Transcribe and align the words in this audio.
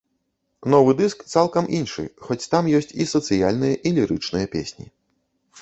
Новы 0.73 0.93
дыск 1.01 1.17
цалкам 1.33 1.69
іншы, 1.79 2.05
хоць 2.29 2.47
там 2.53 2.71
ёсць 2.79 2.91
і 3.05 3.09
сацыяльныя, 3.15 3.75
і 3.91 3.95
лірычныя 3.99 4.53
песні. 4.57 4.91